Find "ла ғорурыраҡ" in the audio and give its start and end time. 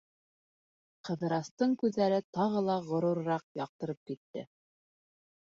2.71-3.47